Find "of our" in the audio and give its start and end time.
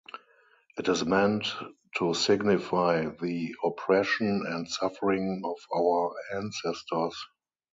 5.45-6.15